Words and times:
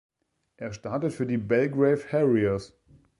Er 0.57 0.73
startet 0.73 1.13
für 1.13 1.27
die 1.27 1.37
"Belgrave 1.37 2.01
Harriers. 2.11 2.73